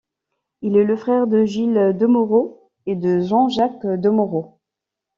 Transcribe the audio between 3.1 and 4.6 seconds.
Jean-Jacques Domoraud.